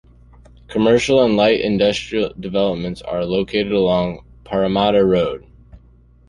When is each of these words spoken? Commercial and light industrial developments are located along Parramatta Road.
Commercial 0.67 1.21
and 1.21 1.37
light 1.37 1.59
industrial 1.61 2.33
developments 2.39 3.03
are 3.03 3.23
located 3.23 3.71
along 3.71 4.21
Parramatta 4.43 5.05
Road. 5.05 5.45